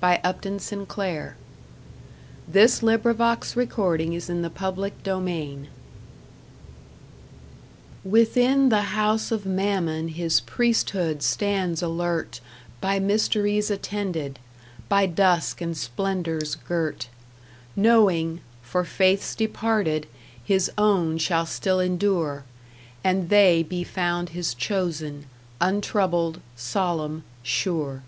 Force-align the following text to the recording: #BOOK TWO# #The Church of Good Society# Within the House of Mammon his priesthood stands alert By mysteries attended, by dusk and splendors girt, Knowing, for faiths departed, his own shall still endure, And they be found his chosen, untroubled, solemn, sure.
#BOOK 0.00 0.22
TWO# 0.40 0.58
#The 0.58 0.58
Church 0.58 0.72
of 0.72 0.86
Good 2.46 2.70
Society# 2.70 4.10
Within 8.04 8.68
the 8.68 8.82
House 8.82 9.32
of 9.32 9.44
Mammon 9.44 10.06
his 10.10 10.38
priesthood 10.42 11.24
stands 11.24 11.82
alert 11.82 12.40
By 12.80 13.00
mysteries 13.00 13.68
attended, 13.68 14.38
by 14.88 15.06
dusk 15.06 15.60
and 15.60 15.76
splendors 15.76 16.54
girt, 16.54 17.08
Knowing, 17.74 18.40
for 18.62 18.84
faiths 18.84 19.34
departed, 19.34 20.06
his 20.44 20.70
own 20.78 21.18
shall 21.18 21.46
still 21.46 21.80
endure, 21.80 22.44
And 23.02 23.28
they 23.28 23.64
be 23.64 23.82
found 23.82 24.28
his 24.28 24.54
chosen, 24.54 25.26
untroubled, 25.60 26.38
solemn, 26.54 27.24
sure. 27.42 28.04